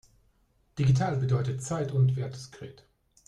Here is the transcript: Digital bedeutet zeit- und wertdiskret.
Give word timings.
Digital 0.79 1.17
bedeutet 1.17 1.61
zeit- 1.63 1.91
und 1.91 2.15
wertdiskret. 2.15 2.87